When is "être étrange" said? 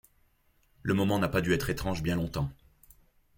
1.53-2.01